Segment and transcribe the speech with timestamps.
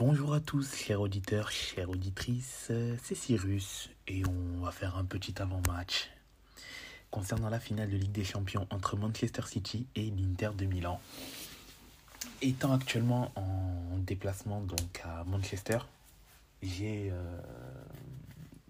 [0.00, 2.70] Bonjour à tous, chers auditeurs, chères auditrices,
[3.02, 6.08] c'est Cyrus et on va faire un petit avant-match
[7.10, 11.00] concernant la finale de Ligue des Champions entre Manchester City et l'Inter de Milan.
[12.42, 15.78] Étant actuellement en déplacement donc à Manchester,
[16.62, 17.40] j'ai euh,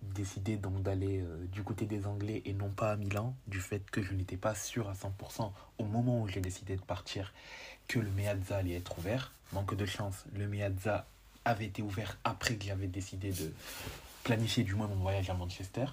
[0.00, 3.90] décidé donc d'aller euh, du côté des Anglais et non pas à Milan, du fait
[3.90, 7.34] que je n'étais pas sûr à 100% au moment où j'ai décidé de partir
[7.86, 9.34] que le Meazza allait être ouvert.
[9.52, 11.06] Manque de chance, le Meazza
[11.48, 13.52] avait été ouvert après que j'avais décidé de
[14.24, 15.86] planifier du moins mon voyage à Manchester.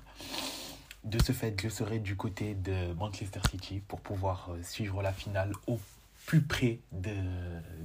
[1.04, 5.14] De ce fait, je serai du côté de Manchester City pour pouvoir euh, suivre la
[5.14, 5.80] finale au
[6.26, 7.14] plus près de,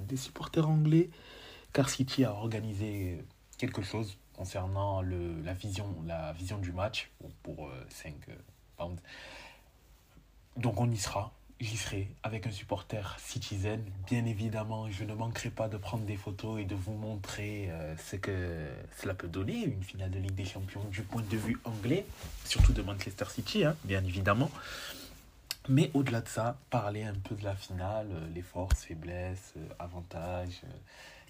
[0.08, 1.10] des supporters anglais,
[1.72, 3.22] car City a organisé
[3.58, 7.10] quelque chose concernant le, la, vision, la vision du match
[7.42, 8.32] pour 5 euh,
[8.78, 9.02] pounds.
[10.56, 13.82] Donc on y sera, j'y serai avec un supporter citizen.
[14.06, 17.94] Bien évidemment, je ne manquerai pas de prendre des photos et de vous montrer euh,
[17.98, 18.68] ce que
[19.00, 22.06] cela peut donner, une finale de Ligue des Champions du point de vue anglais,
[22.44, 24.50] surtout de Manchester City, hein, bien évidemment.
[25.68, 29.68] Mais au-delà de ça, parler un peu de la finale, euh, les forces, faiblesses, euh,
[29.78, 30.62] avantages,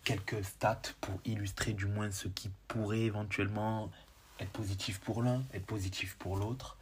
[0.05, 3.91] quelques stats pour illustrer du moins ce qui pourrait éventuellement
[4.39, 6.77] être positif pour l'un, être positif pour l'autre.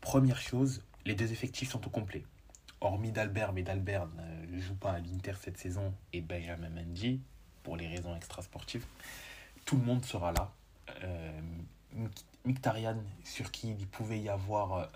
[0.00, 2.24] Première chose, les deux effectifs sont au complet
[2.80, 4.06] hormis d'Albert, mais d'Albert
[4.48, 7.20] ne joue pas à l'Inter cette saison, et Benjamin Mendy,
[7.62, 8.84] pour les raisons extrasportives,
[9.64, 10.52] tout le monde sera là.
[11.04, 11.40] Euh,
[12.44, 14.88] Mkhitaryan, sur qui il pouvait y avoir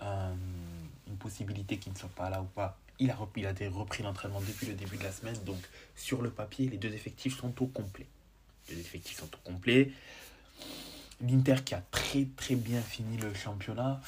[1.07, 4.73] une possibilité qu'il ne soit pas là ou pas, il a, repris, l'entraînement depuis le
[4.73, 5.59] début de la semaine, donc
[5.95, 8.07] sur le papier, les deux effectifs sont au complet.
[8.69, 9.91] Les effectifs sont au complet.
[11.21, 14.01] L'Inter qui a très très bien fini le championnat,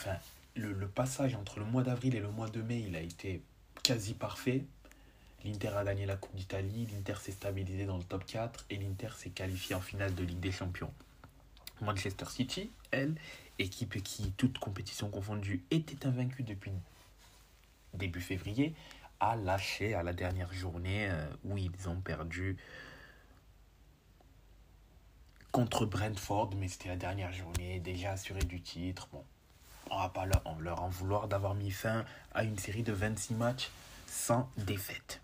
[0.55, 3.41] le passage entre le mois d'avril et le mois de mai, il a été
[3.87, 4.65] quasi parfait.
[5.45, 9.11] L'Inter a gagné la Coupe d'Italie, l'Inter s'est stabilisé dans le top 4 et l'Inter
[9.15, 10.91] s'est qualifié en finale de Ligue des Champions.
[11.79, 13.15] Manchester City, elle,
[13.59, 16.73] équipe qui, toute compétition confondue, était invaincue depuis
[17.93, 18.75] début février,
[19.21, 22.57] a lâché à la dernière journée euh, où ils ont perdu
[25.53, 29.07] contre Brentford, mais c'était la dernière journée, déjà assuré du titre.
[29.91, 33.69] On va pas leur, en vouloir d'avoir mis fin à une série de 26 matchs
[34.07, 35.21] sans défaite.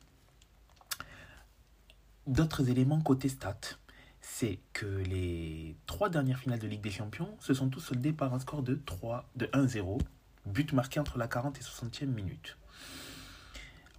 [2.28, 3.78] D'autres éléments côté stats,
[4.22, 8.34] c'est que les trois dernières finales de Ligue des Champions se sont tous soldées par
[8.34, 10.00] un score de 3 de 1-0,
[10.46, 12.57] but marqué entre la 40 et 60e minute.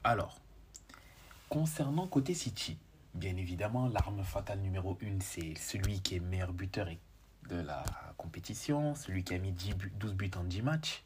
[0.02, 0.40] Alors,
[1.50, 2.78] concernant côté City,
[3.14, 6.98] bien évidemment, l'arme fatale numéro 1, c'est celui qui est meilleur buteur et
[7.48, 7.84] de la
[8.16, 11.04] compétition, celui qui a mis 10 12 buts en 10 matchs,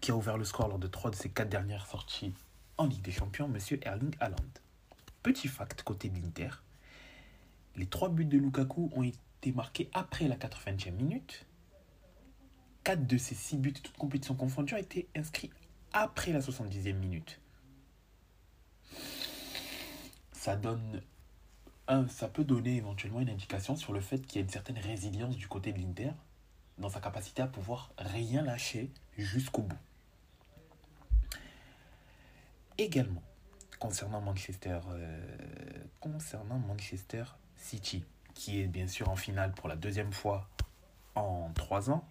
[0.00, 2.34] qui a ouvert le score lors de 3 de ses 4 dernières sorties
[2.78, 4.36] en Ligue des Champions, Monsieur Erling Haaland.
[5.22, 6.50] Petit fact côté de l'Inter,
[7.76, 11.46] les 3 buts de Lukaku ont été marqués après la 80e minute.
[12.84, 15.50] 4 de ces 6 buts, toutes compétitions confondues, ont été inscrits
[15.92, 17.40] après la 70e minute.
[20.32, 21.02] Ça donne
[22.08, 25.36] ça peut donner éventuellement une indication sur le fait qu'il y a une certaine résilience
[25.36, 26.10] du côté de l'Inter
[26.78, 29.78] dans sa capacité à pouvoir rien lâcher jusqu'au bout.
[32.78, 33.22] Également,
[33.78, 35.38] concernant Manchester, euh,
[36.00, 37.24] concernant Manchester
[37.56, 38.04] City,
[38.34, 40.48] qui est bien sûr en finale pour la deuxième fois
[41.14, 42.06] en trois ans,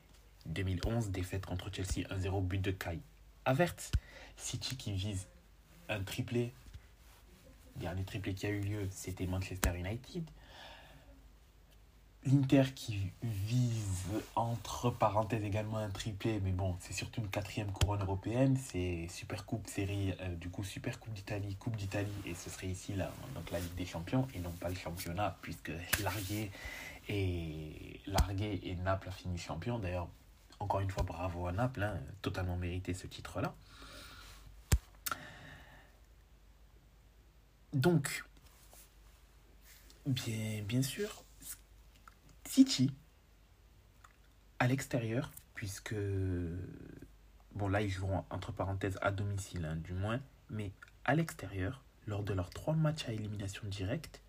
[0.48, 3.00] 2011, défaite contre Chelsea 1-0, but de Kai
[3.46, 3.92] Havertz.
[4.38, 5.28] City qui vise
[5.88, 6.54] un triplé
[7.76, 10.24] dernier triplé qui a eu lieu, c'était Manchester United.
[12.26, 18.02] L'Inter qui vise entre parenthèses également un triplé, mais bon, c'est surtout une quatrième couronne
[18.02, 22.50] européenne, c'est Super Coupe série, euh, du coup Super Coupe d'Italie, Coupe d'Italie, et ce
[22.50, 25.72] serait ici là, donc la Ligue des Champions, et non pas le championnat, puisque
[26.02, 26.50] Largué
[27.10, 29.78] et, Largué et Naples a fini champion.
[29.78, 30.08] D'ailleurs,
[30.60, 33.54] encore une fois, bravo à Naples, hein, totalement mérité ce titre-là.
[37.76, 38.24] Donc,
[40.06, 41.26] bien, bien sûr,
[42.46, 42.90] City,
[44.60, 45.94] à l'extérieur, puisque,
[47.54, 50.72] bon là ils joueront entre parenthèses à domicile, hein, du moins, mais
[51.04, 54.22] à l'extérieur, lors de leurs trois matchs à élimination directe,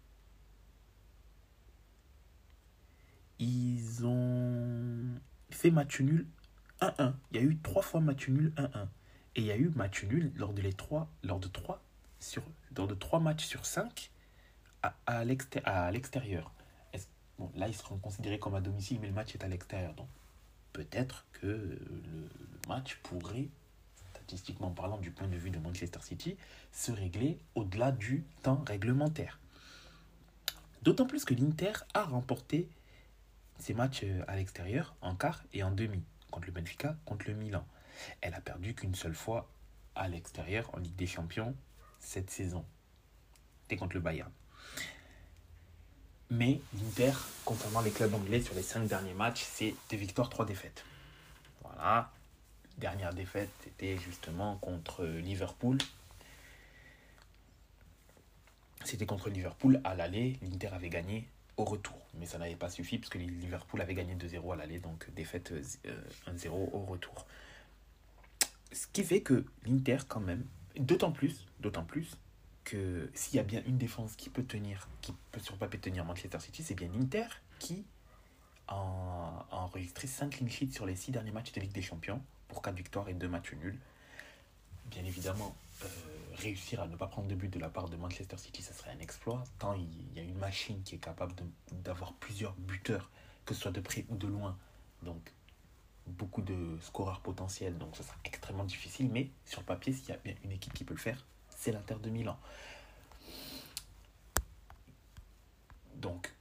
[3.39, 5.21] ils ont
[5.51, 6.27] fait match nul
[6.81, 7.15] 1-1.
[7.31, 8.89] Il y a eu trois fois match nul 1-1.
[9.37, 11.86] Et il y a eu match nul lors de les trois, lors de trois
[12.21, 14.11] sur, dans de 3 matchs sur 5
[15.07, 16.53] à, l'extérieur.
[17.55, 19.95] Là, ils seront considérés comme à domicile, mais le match est à l'extérieur.
[19.95, 20.09] Donc,
[20.73, 22.29] peut-être que le,
[22.69, 23.49] match pourrait,
[24.15, 26.37] statistiquement parlant, du point de vue de Manchester City,
[26.73, 29.39] se régler au-delà du temps réglementaire.
[30.83, 32.69] D'autant plus que l'Inter a remporté
[33.59, 37.35] ses matchs euh, à l'extérieur en quart et en demi, contre le Benfica, contre le
[37.35, 37.67] Milan.
[38.21, 39.49] Elle a perdu qu'une seule fois
[39.95, 41.55] à l'extérieur en Ligue des Champions
[42.07, 42.65] cette saison.
[43.63, 44.31] C'était contre le Bayern.
[46.31, 47.13] Mais l'Inter,
[47.45, 50.85] concernant les clubs anglais sur les cinq derniers matchs, c'est deux victoires, trois défaites.
[51.63, 52.13] Voilà.
[52.79, 55.79] Dernière défaite, c'était justement contre Liverpool.
[58.85, 60.39] C'était contre Liverpool à l'aller.
[60.43, 61.99] L'Inter avait gagné au retour.
[62.15, 66.47] Mais ça n'avait pas suffi puisque Liverpool avait gagné 2-0 à l'aller, donc défaite 1-0
[66.47, 67.27] euh, au retour.
[68.73, 70.45] Ce qui fait que l'Inter, quand même,
[70.79, 72.17] d'autant plus, d'autant plus
[72.65, 76.05] que s'il y a bien une défense qui peut tenir, qui peut sur papier tenir
[76.05, 77.27] Manchester City, c'est bien l'Inter
[77.59, 77.85] qui
[78.69, 82.63] a, enregistré 5 clean sheets sur les 6 derniers matchs de Ligue des Champions pour
[82.63, 83.79] 4 victoires et 2 matchs nuls.
[84.87, 85.89] Bien évidemment, euh,
[86.35, 88.91] réussir à ne pas prendre de but de la part de Manchester City, ça serait
[88.91, 91.35] un exploit, tant il y a une machine qui est capable
[91.73, 93.11] d'avoir plusieurs buteurs,
[93.45, 94.57] que ce soit de près ou de loin.
[95.03, 95.33] Donc,
[96.07, 100.19] beaucoup de scoreurs potentiels, donc ça sera extrêmement difficile, mais sur papier, s'il y a
[100.19, 101.25] bien une équipe qui peut le faire,
[101.57, 102.39] c'est l'Inter de Milan.
[105.97, 106.33] Donc,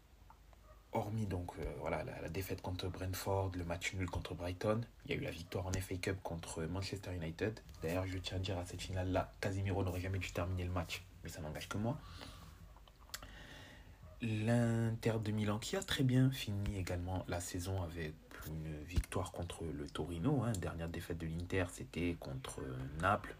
[0.91, 5.13] hormis donc, euh, voilà, la, défaite contre Brentford, le match nul contre Brighton, il y
[5.15, 7.59] a eu la victoire en FA Cup contre Manchester United.
[7.81, 11.03] D'ailleurs, je tiens à dire à cette finale-là, Casemiro n'aurait jamais dû terminer le match,
[11.23, 11.97] mais ça n'engage que moi.
[14.21, 18.13] L'Inter de Milan qui a très bien fini également la saison avec
[18.47, 20.43] une victoire contre le Torino.
[20.43, 20.53] Hein.
[20.53, 22.61] Dernière défaite de l'Inter, c'était contre
[23.01, 23.35] Naples.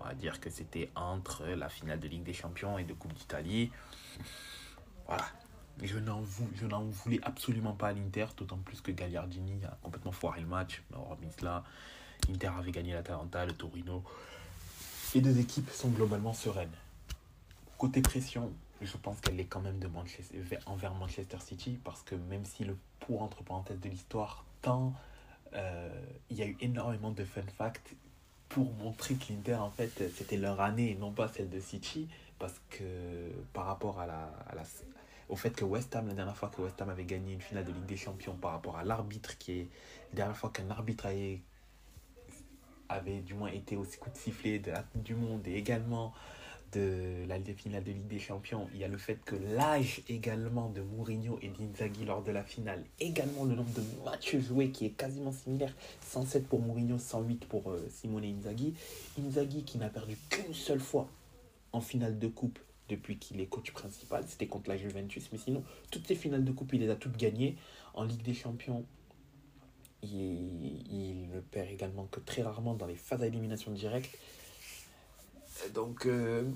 [0.00, 3.12] On va dire que c'était entre la finale de Ligue des Champions et de Coupe
[3.14, 3.70] d'Italie.
[5.06, 5.24] Voilà,
[5.82, 6.22] je n'en,
[6.54, 10.46] je n'en voulais absolument pas à l'Inter, d'autant plus que Gagliardini a complètement foiré le
[10.46, 10.82] match.
[10.90, 11.64] Mais hormis cela,
[12.28, 14.04] l'Inter avait gagné l'Atalanta, le Torino.
[15.14, 16.74] Les deux équipes sont globalement sereines.
[17.78, 18.52] Côté pression,
[18.82, 22.64] je pense qu'elle est quand même de Manchester, envers Manchester City, parce que même si
[22.64, 24.92] le pour entre parenthèses de l'histoire, tant
[25.54, 25.88] euh,
[26.30, 27.94] il y a eu énormément de fun facts
[28.48, 32.08] pour montrer que l'Inter, en fait, c'était leur année et non pas celle de City,
[32.38, 34.30] parce que par rapport à la,
[35.28, 37.64] au fait que West Ham, la dernière fois que West Ham avait gagné une finale
[37.64, 39.68] de Ligue des Champions, par rapport à l'arbitre, qui est
[40.12, 41.06] la dernière fois qu'un arbitre
[42.88, 46.14] avait, du moins été aussi coup de sifflet de la du Monde et également
[46.72, 50.68] de la finale de Ligue des Champions, il y a le fait que l'âge également
[50.68, 54.86] de Mourinho et d'Inzaghi lors de la finale, également le nombre de matchs joués qui
[54.86, 55.74] est quasiment similaire,
[56.06, 58.74] 107 pour Mourinho, 108 pour euh, Simone Inzaghi.
[59.18, 61.08] Inzaghi qui n'a perdu qu'une seule fois
[61.72, 65.28] en finale de coupe depuis qu'il est coach principal, c'était contre la Juventus.
[65.32, 67.56] Mais sinon, toutes ces finales de coupe, il les a toutes gagnées.
[67.94, 68.84] En Ligue des Champions,
[70.02, 74.16] il, ne perd également que très rarement dans les phases d'élimination directe.
[75.74, 76.48] Donc, euh,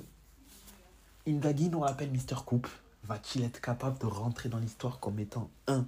[1.26, 2.69] nous rappelle Mister Coupe.
[3.04, 5.87] Va-t-il être capable de rentrer dans l'histoire comme étant, un,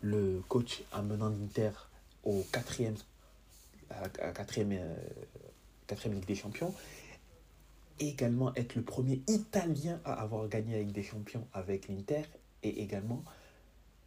[0.00, 1.70] le coach amenant l'Inter
[2.24, 2.96] au quatrième,
[4.34, 4.96] quatrième, euh,
[5.86, 6.74] quatrième Ligue des Champions
[7.98, 12.22] également être le premier Italien à avoir gagné la Ligue des Champions avec l'Inter
[12.62, 13.24] et également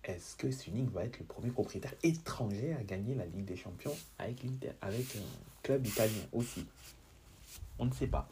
[0.03, 3.95] est-ce que Suning va être le premier propriétaire étranger à gagner la Ligue des Champions
[4.17, 6.65] avec l'Inter, avec un club italien aussi?
[7.79, 8.27] On ne sait pas.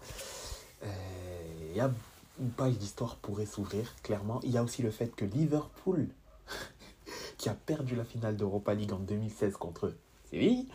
[0.82, 1.92] Il euh, y a
[2.40, 4.40] une page d'histoire pourrait s'ouvrir, clairement.
[4.44, 6.08] Il y a aussi le fait que Liverpool,
[7.38, 9.94] qui a perdu la finale d'Europa League en 2016 contre
[10.30, 10.68] Séville,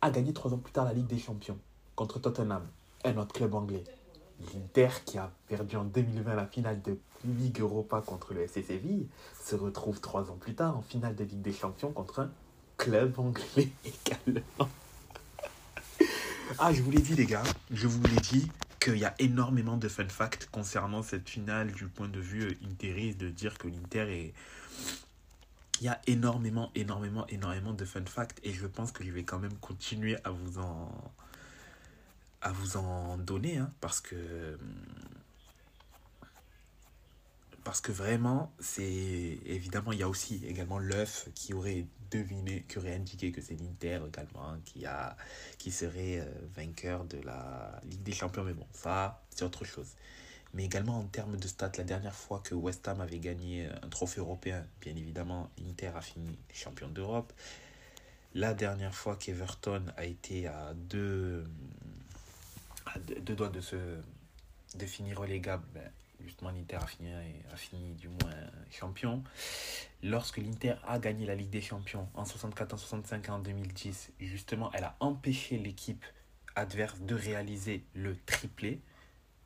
[0.00, 1.58] a gagné trois ans plus tard la Ligue des Champions
[1.94, 2.66] contre Tottenham
[3.04, 3.84] un autre club anglais.
[4.52, 9.06] L'Inter, qui a perdu en 2020 la finale de Ligue Europa contre le SC Séville,
[9.40, 12.30] se retrouve trois ans plus tard en finale de Ligue des Champions contre un
[12.76, 14.68] club anglais également.
[16.58, 19.76] Ah, je vous l'ai dit, les gars, je vous l'ai dit qu'il y a énormément
[19.76, 24.06] de fun facts concernant cette finale du point de vue interiste, de dire que l'Inter
[24.12, 24.34] est.
[25.80, 29.24] Il y a énormément, énormément, énormément de fun facts et je pense que je vais
[29.24, 31.12] quand même continuer à vous en,
[32.40, 34.16] à vous en donner, hein, parce que
[37.64, 42.78] parce que vraiment, c'est évidemment, il y a aussi également l'œuf qui aurait deviné, qui
[42.78, 45.16] aurait indiqué que c'est l'Inter également qui, a,
[45.58, 48.44] qui serait euh, vainqueur de la Ligue des Champions.
[48.44, 49.88] Mais bon, ça, c'est autre chose.
[50.54, 53.88] Mais également en termes de stats, la dernière fois que West Ham avait gagné un
[53.88, 57.32] trophée européen, bien évidemment, l'Inter a fini champion d'Europe.
[58.34, 61.44] La dernière fois qu'Everton a été à deux,
[63.22, 63.76] deux doigts de se
[64.74, 65.90] de finir relégable, ben,
[66.24, 67.12] justement l'Inter a fini,
[67.52, 68.32] a fini du moins
[68.70, 69.22] champion.
[70.02, 74.12] Lorsque l'Inter a gagné la Ligue des Champions en 64, en 65 et en 2010,
[74.20, 76.04] justement, elle a empêché l'équipe
[76.54, 78.80] adverse de réaliser le triplé.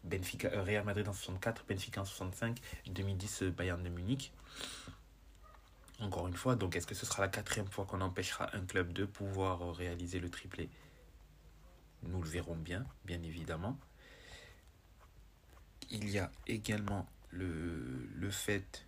[0.04, 4.32] Benfica, Real Madrid en 64, Benfica en 65, 2010 Bayern de Munich.
[6.00, 8.92] Encore une fois, donc est-ce que ce sera la quatrième fois qu'on empêchera un club
[8.92, 10.68] de pouvoir réaliser le triplé?
[12.02, 13.78] Nous le verrons bien, bien évidemment.
[15.90, 18.86] Il y a également le, le fait,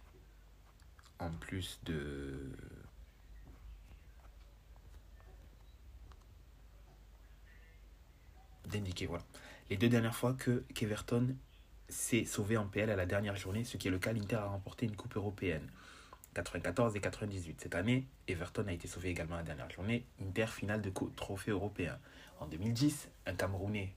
[1.19, 2.51] en plus de...
[8.67, 9.25] d'indiquer, voilà.
[9.71, 11.35] Les deux dernières fois que qu'Everton
[11.89, 14.47] s'est sauvé en PL à la dernière journée, ce qui est le cas, l'Inter a
[14.47, 15.67] remporté une coupe européenne.
[16.35, 17.61] 94 et 98.
[17.61, 21.99] Cette année, Everton a été sauvé également la dernière journée, Inter finale de trophée européen.
[22.41, 23.95] En 2010, un Camerounais,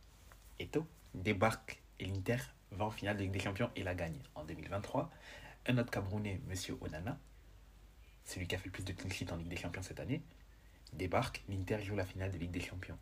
[0.60, 2.38] Eto, débarque et l'Inter
[2.72, 4.20] va en finale de Ligue des Champions et la gagne.
[4.36, 5.10] En 2023,
[5.68, 7.18] un autre Camerounais, Monsieur Onana,
[8.26, 10.22] celui qui a fait le plus de clean sheet en Ligue des Champions cette année,
[10.94, 12.98] débarque, l'Inter joue la finale de Ligue des Champions.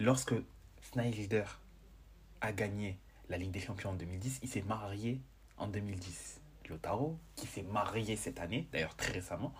[0.00, 0.34] Lorsque
[0.82, 1.44] Snyder
[2.40, 2.98] a gagné
[3.28, 5.20] la Ligue des Champions en 2010, il s'est marié
[5.56, 6.40] en 2010.
[6.68, 9.54] Lotaro, qui s'est marié cette année, d'ailleurs très récemment,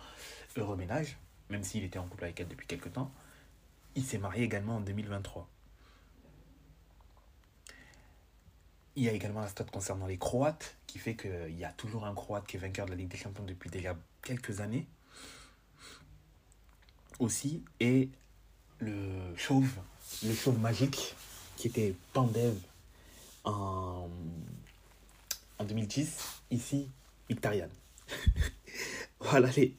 [0.57, 1.19] heureux ménage,
[1.51, 3.13] même s'il était en couple avec elle depuis quelques temps,
[3.95, 5.49] il s'est marié également en 2023.
[8.97, 12.05] Il y a également la stat concernant les Croates, qui fait qu'il y a toujours
[12.07, 14.87] un Croate qui est vainqueur de la Ligue des Champions depuis déjà quelques années.
[17.19, 18.09] Aussi, et
[18.79, 19.71] le chauve,
[20.25, 21.15] le chauve magique,
[21.57, 22.57] qui était Pandev
[23.45, 24.09] en
[25.59, 26.89] en 2010, ici,
[27.29, 27.69] Victorian.
[29.21, 29.77] voilà, les,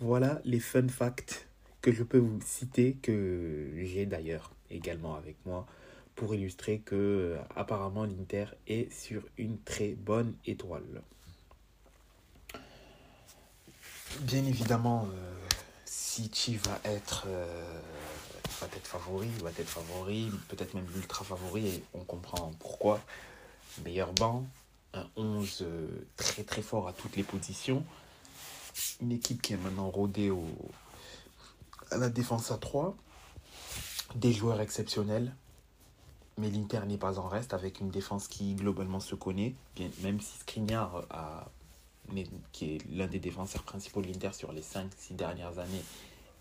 [0.00, 1.46] voilà les fun facts
[1.80, 5.66] que je peux vous citer, que j'ai d'ailleurs également avec moi,
[6.14, 11.02] pour illustrer que euh, apparemment l'Inter est sur une très bonne étoile.
[14.20, 15.34] Bien évidemment, euh,
[15.84, 17.80] City va être, euh,
[18.60, 23.00] va être favori, va être favori, peut-être même ultra favori, et on comprend pourquoi.
[23.84, 24.46] Meilleur banc,
[24.92, 27.84] un 11 euh, très très fort à toutes les positions.
[29.00, 30.46] Une équipe qui est maintenant rodée au,
[31.90, 32.96] à la défense à 3.
[34.14, 35.34] Des joueurs exceptionnels.
[36.38, 39.54] Mais l'Inter n'est pas en reste avec une défense qui globalement se connaît.
[39.76, 41.48] Bien, même si Skriniar, a,
[42.52, 45.84] qui est l'un des défenseurs principaux de l'Inter sur les 5-6 dernières années,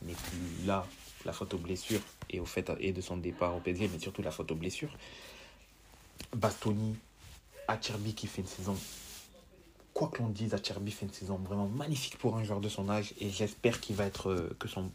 [0.02, 0.86] n'est plus là,
[1.26, 4.22] la faute aux blessures et, au fait, et de son départ au PSG, mais surtout
[4.22, 4.96] la faute aux blessures.
[6.36, 6.96] Bastoni
[7.68, 8.76] Acherbi qui fait une saison,
[9.94, 12.90] quoi que l'on dise, Acherbi fait une saison vraiment magnifique pour un joueur de son
[12.90, 14.92] âge et j'espère qu'il va être, euh, que son,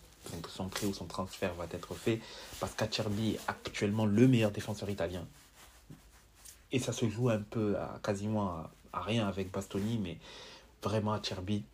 [0.48, 2.20] son prêt ou son transfert va être fait
[2.60, 5.26] parce qu'Acherbi est actuellement le meilleur défenseur italien.
[6.70, 10.18] Et ça se joue un peu quasiment à, rien avec Bastoni, mais
[10.82, 11.64] vraiment Acherbi,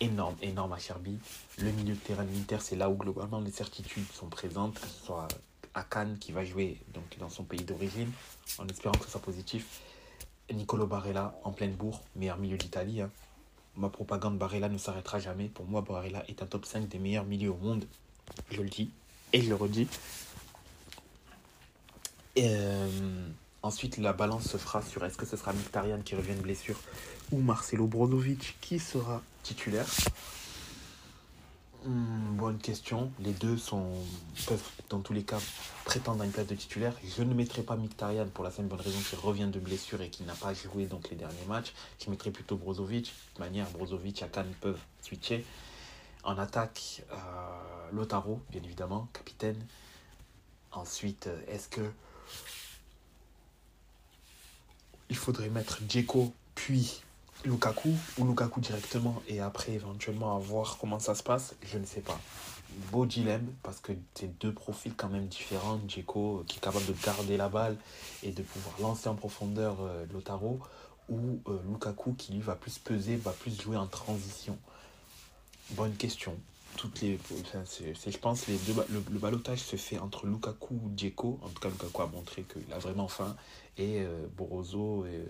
[0.00, 1.18] énorme, énorme Acherbi.
[1.58, 5.06] Le milieu de terrain de c'est là où globalement les certitudes sont présentes, que ce
[5.06, 5.28] soit
[5.74, 8.10] à Cannes qui va jouer donc dans son pays d'origine,
[8.58, 9.80] en espérant que ce soit positif.
[10.52, 13.02] Nicolo Barella en pleine bourre, meilleur milieu d'Italie.
[13.02, 13.10] Hein.
[13.80, 15.48] Ma propagande Barella ne s'arrêtera jamais.
[15.48, 17.86] Pour moi, Barella est un top 5 des meilleurs milieux au monde.
[18.50, 18.90] Je le dis
[19.32, 19.88] et je le redis.
[22.36, 23.28] Euh,
[23.62, 26.78] ensuite, la balance se fera sur est-ce que ce sera Mkhitaryan qui revient de blessure
[27.32, 29.86] ou Marcelo Brozovic qui sera titulaire.
[31.84, 33.10] Hmm, bonne question.
[33.20, 33.56] Les deux
[34.46, 35.38] peuvent, dans tous les cas,
[35.86, 36.94] prétendre à une place de titulaire.
[37.16, 40.10] Je ne mettrai pas Mkhitaryan pour la simple bonne raison qu'il revient de blessure et
[40.10, 41.72] qu'il n'a pas joué les derniers matchs.
[42.04, 43.14] Je mettrai plutôt Brozovic.
[43.36, 45.46] De manière, Brozovic et Akan peuvent switcher.
[46.22, 47.16] En attaque, euh,
[47.92, 49.66] Lotaro, bien évidemment, capitaine.
[50.72, 51.90] Ensuite, euh, est-ce que
[55.08, 57.02] il faudrait mettre Djeko puis
[57.44, 61.86] Lukaku ou Lukaku directement et après éventuellement à voir comment ça se passe, je ne
[61.86, 62.18] sais pas.
[62.92, 65.80] Beau dilemme parce que c'est deux profils quand même différents.
[65.88, 67.76] Djeko qui est capable de garder la balle
[68.22, 70.60] et de pouvoir lancer en profondeur euh, Lotaro
[71.08, 74.56] ou euh, Lukaku qui lui va plus peser, va plus jouer en transition.
[75.70, 76.36] Bonne question.
[76.76, 81.40] Toutes les, je pense les le, le balotage se fait entre Lukaku ou Djeko.
[81.42, 83.34] En tout cas, Lukaku a montré qu'il a vraiment faim
[83.76, 84.26] et euh,
[85.06, 85.24] et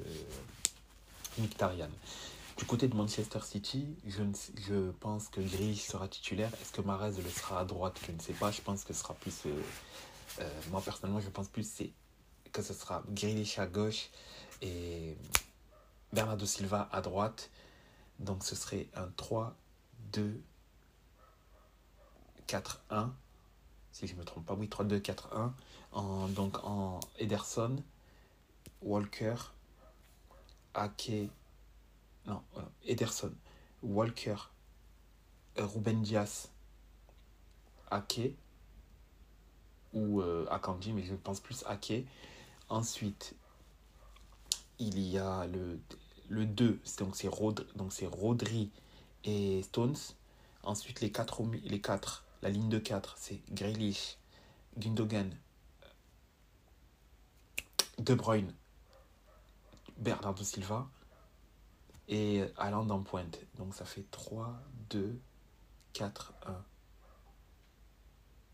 [2.56, 6.50] Du côté de Manchester City, je, pense que Gris sera titulaire.
[6.60, 7.98] Est-ce que Marez le sera à droite?
[8.06, 8.50] Je ne sais pas.
[8.50, 9.46] Je pense que ce sera plus.
[9.46, 9.62] Euh,
[10.40, 11.66] euh, moi, personnellement, je pense plus
[12.52, 14.10] que ce sera Grealish à gauche
[14.60, 15.16] et
[16.12, 17.50] Bernardo Silva à droite.
[18.18, 19.56] Donc, ce serait un 3,
[20.12, 20.42] 2,
[22.46, 23.14] 4, 1.
[23.92, 25.54] Si je ne me trompe pas, oui, 3, 2, 4, 1.
[25.92, 27.82] En, donc, en Ederson,
[28.82, 29.36] Walker,
[30.74, 31.30] Ake,
[32.26, 33.32] non, euh, Ederson,
[33.82, 34.36] Walker,
[35.58, 36.50] euh, Ruben Diaz,
[37.90, 38.36] Ake,
[39.92, 42.06] ou euh, Akanji, mais je pense plus Ake.
[42.68, 43.34] Ensuite,
[44.78, 45.80] il y a le,
[46.28, 48.70] le 2, donc c'est Rod, donc Rodri
[49.24, 49.96] et Stones.
[50.62, 54.16] Ensuite, les 4, les 4 la ligne de 4, c'est Grealish,
[54.78, 55.30] Gundogan,
[57.98, 58.54] De Bruyne,
[60.00, 60.88] Bernardo Silva
[62.08, 63.38] et Haaland en pointe.
[63.58, 64.52] Donc ça fait 3,
[64.90, 65.18] 2,
[65.92, 66.64] 4, 1.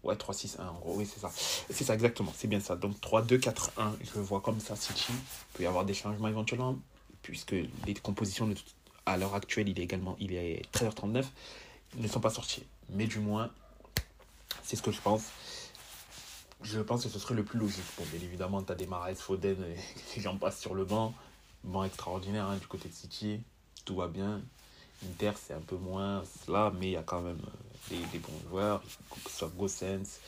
[0.03, 0.95] Ouais, 3, 6, 1 en gros.
[0.97, 1.31] Oui, c'est ça.
[1.35, 2.33] C'est ça, exactement.
[2.37, 2.77] C'est bien ça.
[2.77, 3.97] Donc 3, 2, 4, 1.
[4.15, 5.07] Je vois comme ça City.
[5.11, 6.77] Il peut y avoir des changements éventuellement,
[7.23, 7.53] puisque
[7.87, 8.53] les compositions
[9.07, 11.25] à l'heure actuelle, il est également il est 13h39,
[11.97, 12.65] ne sont pas sortis.
[12.91, 13.51] Mais du moins,
[14.63, 15.31] c'est ce que je pense.
[16.63, 17.85] Je pense que ce serait le plus logique.
[17.97, 21.15] Bon, bien évidemment, tu as des Marais, Foden et j'en passe sur le banc.
[21.85, 23.41] Extraordinaire hein, du côté de City.
[23.85, 24.41] Tout va bien.
[25.05, 27.41] Inter, c'est un peu moins là, mais il y a quand même
[27.93, 28.83] euh, des, bons joueurs,
[29.29, 30.21] soit Gossens,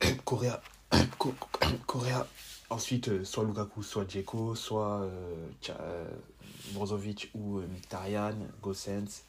[0.24, 0.62] Correa,
[1.86, 2.26] Correa,
[2.70, 6.08] ensuite euh, soit Lukaku, soit Djeko, soit euh,
[6.72, 9.24] Brozovic ou Mkhitaryan, Gossens.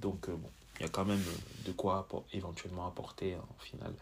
[0.00, 1.22] Donc bon, il y a quand même
[1.66, 3.94] de quoi éventuellement apporter en finale.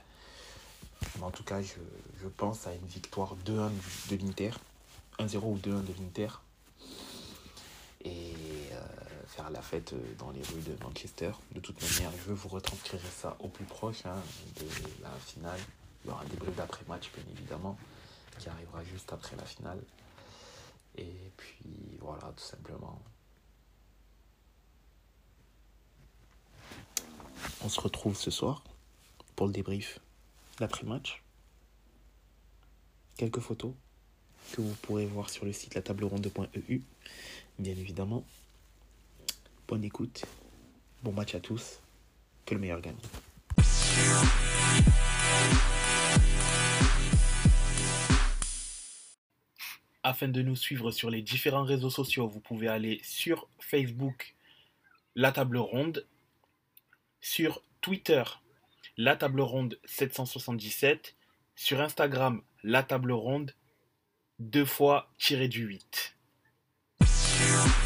[1.17, 1.75] Mais en tout cas, je,
[2.23, 3.71] je pense à une victoire 2-1
[4.11, 4.51] de l'Inter.
[5.19, 6.29] 1-0 ou 2-1 de l'Inter
[8.05, 8.35] et
[8.73, 8.81] euh,
[9.27, 11.31] faire la fête dans les rues de Manchester.
[11.53, 14.17] De toute manière, je vous retranscrire ça au plus proche hein,
[14.59, 14.67] de
[15.03, 15.61] la finale.
[16.05, 17.77] Il y aura un débrief d'après-match, bien évidemment,
[18.39, 19.79] qui arrivera juste après la finale.
[20.97, 23.01] Et puis voilà, tout simplement.
[27.65, 28.65] On se retrouve ce soir
[29.37, 30.01] pour le débrief
[30.63, 31.25] d'après-match.
[33.17, 33.75] Quelques photos
[34.53, 36.83] que vous pourrez voir sur le site latableronde.eu
[37.59, 38.25] bien évidemment.
[39.67, 40.25] Bonne écoute,
[41.03, 41.81] bon match à tous,
[42.47, 42.95] que le meilleur gagne.
[50.05, 54.37] Afin de nous suivre sur les différents réseaux sociaux, vous pouvez aller sur Facebook,
[55.17, 56.07] La Table Ronde,
[57.21, 58.23] sur Twitter,
[58.97, 61.17] La Table Ronde 777,
[61.55, 63.55] sur Instagram, La Table Ronde,
[64.39, 66.17] deux fois tiré du 8.
[67.01, 67.82] Yeah.